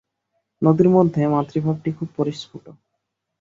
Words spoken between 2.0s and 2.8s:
পরিস্ফুট।